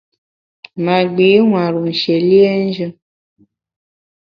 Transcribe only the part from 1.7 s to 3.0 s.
nshié liénjù.